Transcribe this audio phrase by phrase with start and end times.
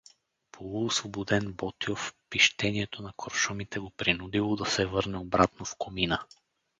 [0.51, 6.25] Полуосвободен Ботйов, пищението на куршумите го принудило да се върне обратно в комина.